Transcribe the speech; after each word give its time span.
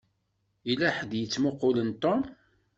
Yella 0.67 0.89
ḥedd 0.97 1.11
i 1.13 1.19
yettmuqqulen 1.19 1.89
Tom. 2.01 2.21